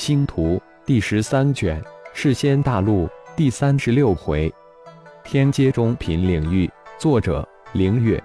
[0.00, 1.78] 星图第十三卷，
[2.14, 4.50] 世仙大陆第三十六回，
[5.22, 8.18] 天阶中品领域，作者凌月，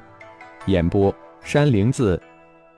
[0.67, 2.19] 演播山灵子。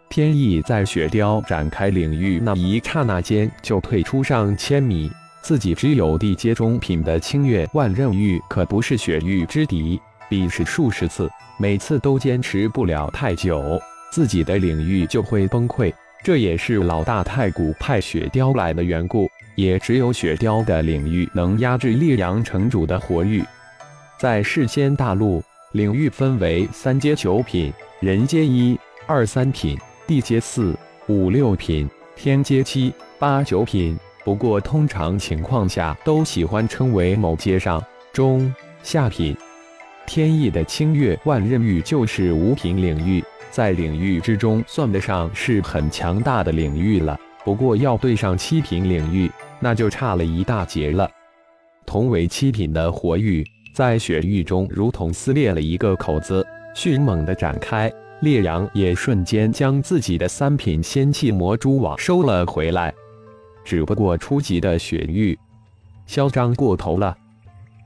[0.09, 5.11] 天意在雪雕展开领域那一刹那间就退出上千米，
[5.43, 10.01] 自己只有地阶中品的清月万仞玉，可不是雪域之敌。
[10.27, 11.29] 比试数十次，
[11.59, 13.79] 每次都坚持不了太久，
[14.11, 15.93] 自己的领域就会崩溃。
[16.23, 19.29] 这也是老大太古派雪雕来的缘故。
[19.55, 23.43] 也只有雪雕的领域能压制烈阳城主的火域。
[24.19, 29.75] 在世间大陆，领域分为三阶九品，人阶一、二、三品。
[30.05, 30.73] 地阶四
[31.07, 33.97] 五六品，天阶七八九品。
[34.23, 39.35] 不过通常情况下都喜欢称为某阶上中下品。
[40.05, 47.19] 天意的清月万仞域就是五品领域，在领域之中算得上是很强大的领域了。
[47.43, 51.09] 不过要对上七品领域，那就差了一大截了。
[51.85, 56.45] 同为七品的火域，在雪域中如同撕裂了一个口子，
[56.75, 57.91] 迅猛地展开。
[58.21, 62.91] 烈阳也瞬间将自己的三品仙气魔蛛网收了回来，
[63.63, 65.37] 只不过初级的雪域，
[66.07, 67.15] 嚣张过头了。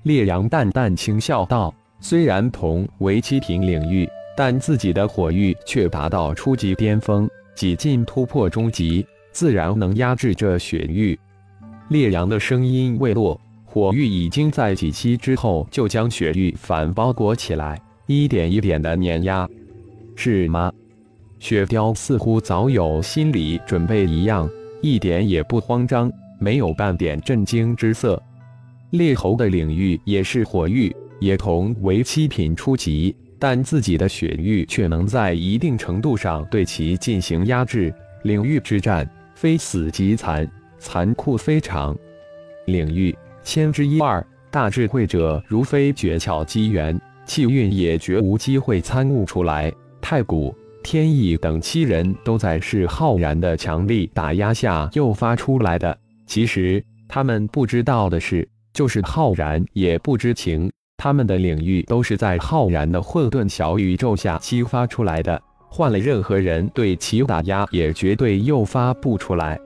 [0.03, 11.19] 烈阳淡淡轻笑道：“虽然同为七品领域，但自己的火域却达到初级巅峰，几近突破中级，自然能压制这雪域。”
[11.89, 19.47] 烈阳的声音未落，火域已经在几期之后就将雪域反包裹起来，一点一点的碾压。
[20.15, 20.71] 是吗？
[21.39, 24.47] 雪雕似乎早有心理准备一样，
[24.81, 28.21] 一点也不慌张，没有半点震惊之色。
[28.91, 37.91] 猎猴的领域也是火域，也同为七品初级，但自己的血域却能在一定程度上对其进行压制。
[38.21, 40.47] 领域之战，非死即残，
[40.77, 41.97] 残酷非常。
[42.67, 49.73] 领域千之一二，大智慧者如非诀窍机缘，气运也绝无机会参悟出来。
[49.99, 55.97] 太古、天意等七人都在是浩然的强力打压下诱发出来的。
[56.27, 60.71] 其实他们不知道的是，就是浩然也不知情，
[61.03, 65.41] 他们的领域都是在浩然的混沌小宇宙下激发出来的。
[65.67, 69.59] 换了任何人对其打压，也绝对诱发不出来。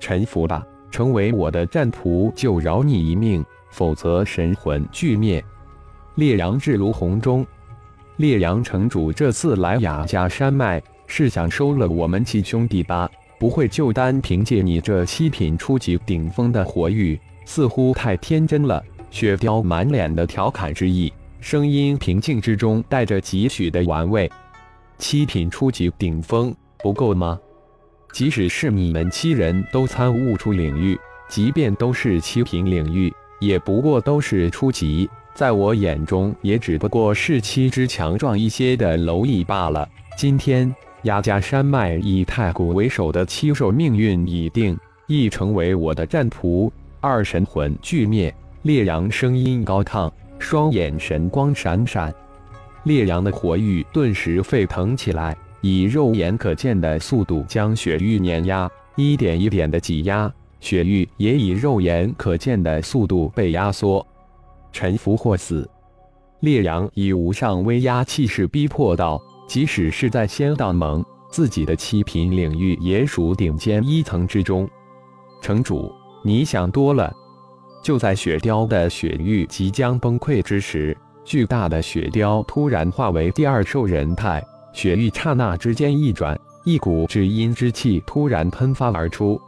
[0.00, 5.44] 臣服吧，成为我的战仆，就饶你一命；否则神魂俱灭。
[6.14, 7.46] 烈阳至如红中。
[8.16, 13.10] 烈阳城主这次来雅家山脉，是想收了我们七兄弟吧？
[13.38, 18.82] 不会就单凭借你这七品初级顶峰的火域，似乎太天真了。
[19.12, 24.28] 雪雕满脸的调侃之意，声音平静之中带着几许的玩味。
[24.96, 27.38] 七品初级顶峰不够吗？
[28.10, 35.08] 即使是你们七人都参悟出领域，即便都是七品领域，也不过都是初级。
[35.34, 39.86] 在我眼中，也只不过是七只强壮一些的蝼蚁罢了。
[40.16, 44.74] 今天，雅家山脉以太古为首的七兽命运已定，
[45.06, 46.70] 亦成为我的战仆。
[47.00, 50.08] 二神魂俱灭，烈阳声音高亢，
[50.38, 52.14] 双眼神光闪闪。
[52.84, 64.06] 烈阳的火域顿时沸腾起来，以肉眼可见的速度将雪域碾压，一点一点的挤压，雪域也以肉眼可见的速度被压缩。
[64.70, 65.68] 臣服或死！
[66.38, 74.68] 烈阳以无上威压气势逼迫道：“即使是在仙道盟，自己的七品领域也属顶尖一层之中。”
[75.42, 75.92] 城主，
[76.24, 77.12] 你想多了。
[77.82, 89.40] 就在雪雕的雪域即将崩溃之时，巨大的雪雕突然化为第二兽人态，雪域刹那之间一转，一股至阴之气突然喷发而出，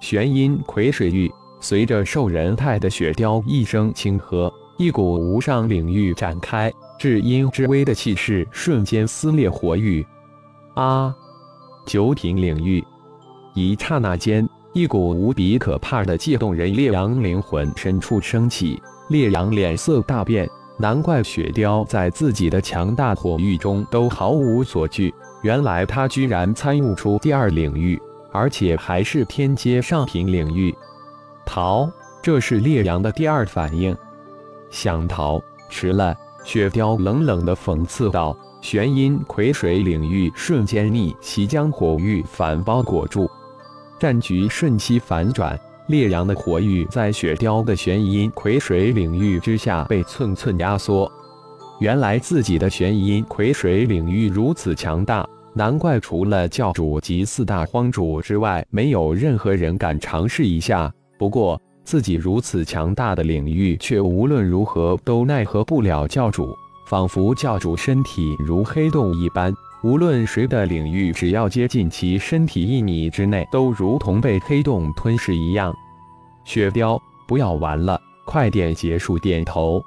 [0.00, 1.30] 玄阴癸水域。
[1.60, 10.06] 随着兽人态的雪雕一声轻喝，一股无上领域展开，至阴之威的气势瞬间撕裂火域。
[10.74, 11.14] 啊！
[11.86, 12.84] 九品领域，
[13.54, 18.82] 一刹那间，一股无比可怕的悸动人烈阳灵魂深处升起。
[19.06, 27.96] 烈阳脸色大变，难怪雪雕在自己的强大火域中都毫无所惧，原来他居然参悟出第二领域，
[28.32, 30.74] 而且还是天阶上品领域。
[31.46, 31.88] 逃！
[32.20, 33.96] 这是烈阳的第二反应。
[34.70, 36.16] 想逃，迟了。
[36.44, 43.30] 雪雕冷冷的讽刺道：“玄阴癸水领域瞬间逆袭，将火域反包裹住，
[43.98, 45.58] 战局瞬息反转。
[45.88, 51.10] 烈阳的火域在雪雕的玄阴癸水领域之下被寸寸压缩。
[51.78, 60.90] 原来自己的玄阴癸水领域如此强大，难怪除了教主及四大荒主之外，没有任何人敢尝试一下。
[61.18, 66.48] 不过，自己如此强大的领域，却无论如何都奈何不了教主，
[66.88, 69.52] 仿佛教主身体如黑洞一般，
[69.84, 75.76] 无论谁的领域，只要接近其身体一米之内，都如同被黑洞吞噬一样。
[76.42, 76.98] 雪雕，
[77.28, 79.18] 不要玩了，快点结束！
[79.18, 79.84] 点头。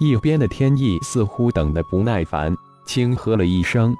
[0.00, 3.94] 一边的天意似乎等得不耐烦，轻喝了一声。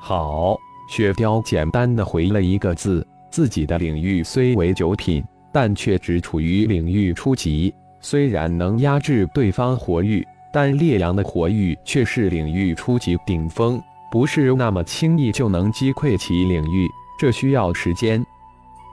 [0.00, 0.58] 好，
[0.88, 3.06] 雪雕简单的回了一个字。
[3.30, 5.22] 自己的领域虽为九品，
[5.52, 7.72] 但却只处于领域初级。
[8.00, 16.88] 虽然能压制对方火域，但烈阳的火域却是领域初级顶峰，不是那么轻易就能击溃其领域，
[17.18, 18.24] 这需要时间。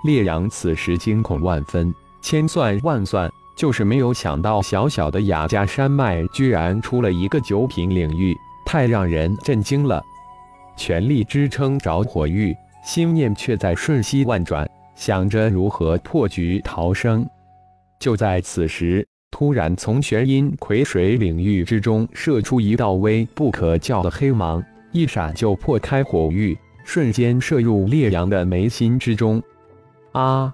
[0.04, 8.36] 烈阳此时惊恐万分，千算万算，就是没有想到小小的雅加山脉居然出了一个九品领域，
[8.66, 10.04] 太让人震惊了。
[10.78, 12.54] 全力支撑着火域，
[12.84, 17.26] 心念却在瞬息万转，想着如何破局逃生。
[17.98, 24.64] 就在此时，突然从玄阴葵水领域之中射出一道微不可教的黑芒，
[24.96, 29.44] 一闪就破开火域，瞬间射入烈阳的眉心之中。
[30.14, 30.54] 啊！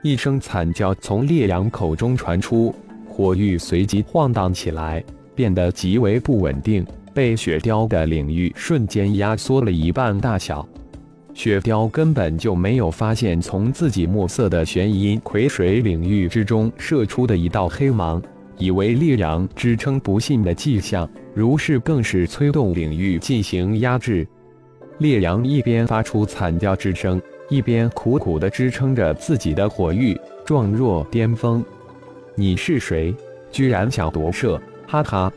[0.00, 2.72] 一声惨叫从烈阳口中传出，
[3.08, 5.02] 火域随即晃荡起来，
[5.34, 6.86] 变得极为不稳定。
[7.12, 10.64] 被雪雕的领域瞬间压缩了一半大小，
[11.32, 18.22] 雪雕根本就没有发现从自己墨色的玄阴葵水领域之中射出的一道黑芒，
[18.56, 24.26] 以为烈阳支撑不幸的迹象，如是更是催动领域进行压制。
[24.98, 31.64] 烈阳一边发出惨叫之声，一边苦苦地支撑着自己的火域，状若巅峰。
[32.36, 33.14] 你是谁？
[33.50, 34.60] 居然想夺舍？
[34.86, 35.32] 哈哈！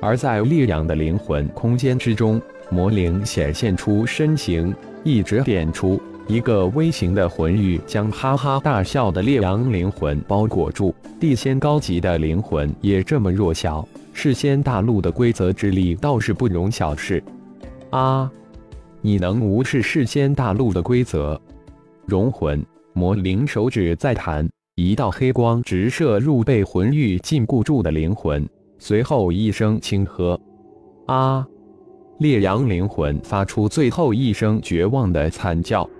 [0.00, 4.74] 而在烈阳的灵魂空间之中，魔灵显现出身形，
[5.04, 6.00] 一直点出
[6.30, 10.94] 一个微型的魂域，将哈哈大笑的烈阳灵魂包裹住。
[11.18, 17.20] 地仙高级的灵魂也这么弱小，世仙大陆的规则之力倒是不容小视。
[17.90, 18.30] 啊！
[19.00, 21.36] 你能无视世仙大陆的规则？
[22.06, 28.48] 融魂魔灵手指再弹，一道黑光直射入被魂域禁锢住的灵魂。
[28.78, 30.40] 随后一声轻喝，
[31.06, 31.44] 啊！
[32.18, 35.90] 烈阳灵魂发出最后一声绝望的惨叫。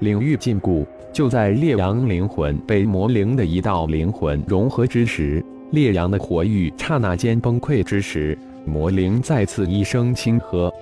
[0.00, 8.36] 领域禁锢，就在烈阳灵魂被魔灵的一道灵魂融合之时，烈阳的火域刹那间崩溃之时，
[8.66, 10.72] 魔灵再次一声轻喝。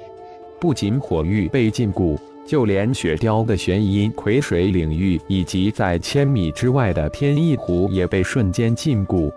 [0.61, 9.31] 不仅火域被禁锢，就连雪雕的玄阴癸水领域以及在千米之外的天意湖也被瞬间禁锢。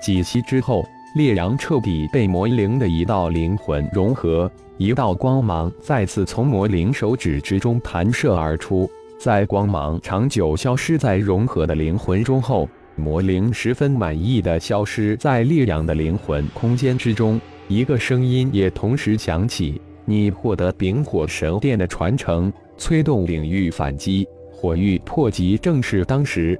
[0.00, 0.84] 几息之后。
[1.14, 8.86] 烈阳彻底被魔灵的一道灵魂融合，一道光芒再次从魔灵手指之中弹射而出。
[9.18, 17.40] 在光芒长久消失在融合的灵魂中后，魔灵十分满意的消失在烈阳的灵魂空间之中。
[17.66, 26.58] 一个声音也同时响起：“你获得丙火神殿的传承，催动领域反击，火域破级正是当时。”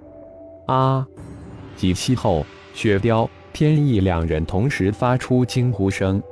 [0.67, 1.07] 啊！
[1.77, 2.45] 几息后，
[2.75, 3.29] 雪雕。
[3.53, 6.23] 天意两人同时发出惊呼声，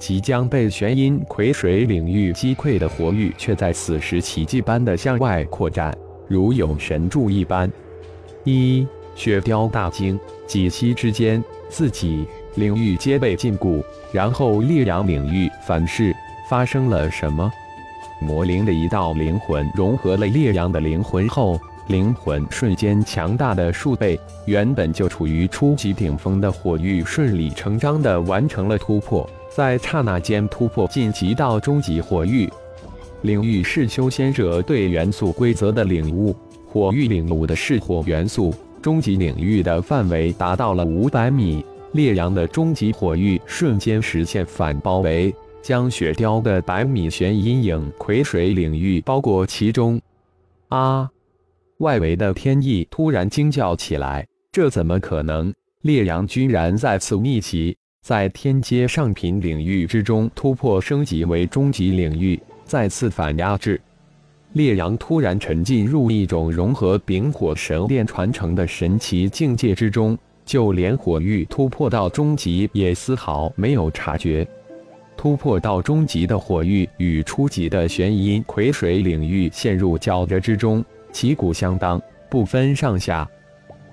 [0.00, 5.94] 即将被玄阴癸水领域击溃的火域，却在此时奇迹般的向外扩展，
[6.26, 7.70] 如有神助一般。
[8.44, 16.16] 一雪雕大惊，几息之间，自己领域皆被禁锢，然后烈阳领域反噬，
[16.48, 17.52] 发生了什么？
[18.22, 21.60] 魔灵的一道灵魂融合了烈阳的灵魂后。
[21.86, 24.16] 灵魂瞬间强大的数倍，
[24.46, 32.48] 原本就处于初级顶峰的火域顺理成章地完成了突破，在刹那间突破晋级到终极火域
[33.22, 33.62] 领域。
[33.62, 36.34] 是修仙者对元素规则的领悟，
[36.66, 38.54] 火域领悟的是火元素。
[38.80, 50.00] 终极领域的范围达到了五百米，烈阳的终极火域瞬间实现反包围，将雪雕的百米玄阴影葵水领域包裹其中。
[50.68, 51.10] 啊！
[51.78, 55.52] 外围的天意突然惊叫起来：“这怎么可能？
[55.82, 63.80] 烈阳居然再次逆袭，在天阶上品领域之中突破升级为终极领域，再次反压制。”
[64.54, 74.44] 烈阳突然沉浸入一种融合丙火神殿传承的神奇境界之中，就连火域突破到终极也丝毫没有察觉。
[75.16, 80.84] 突破到终极的火域与初级的玄阴癸水领域陷入交织之中。
[81.12, 83.28] 旗鼓相当，不分上下。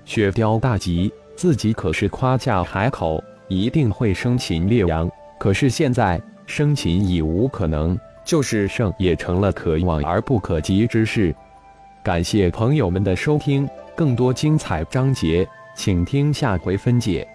[0.04, 5.10] 雪雕大急，自己可是夸下海口，一定会生擒烈阳。
[5.38, 11.34] 可是现在生擒已无可能，就是胜也成了可望而不可及之事。
[12.02, 17.26] 感谢朋友们的收听，更多精彩章节，请听下回分解。